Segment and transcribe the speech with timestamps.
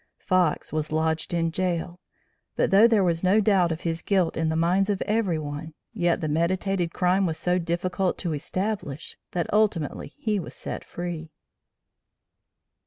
[0.17, 1.99] Fox was lodged in jail,
[2.55, 5.75] but though there was no doubt of his guilt in the minds of every one,
[5.93, 11.29] yet the meditated crime was so difficult to establish that ultimately he was set free.